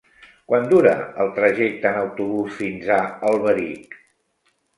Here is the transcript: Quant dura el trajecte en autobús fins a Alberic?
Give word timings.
Quant 0.51 0.63
dura 0.69 0.93
el 1.25 1.29
trajecte 1.35 1.89
en 1.91 1.99
autobús 1.99 2.57
fins 2.63 2.91
a 2.97 2.99
Alberic? 3.33 3.97